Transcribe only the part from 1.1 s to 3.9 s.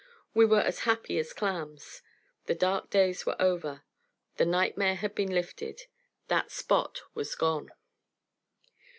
as clams. The dark days were over.